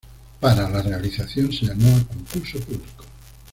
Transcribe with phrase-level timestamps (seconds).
[0.39, 3.05] Para la realización se llamó a concurso público.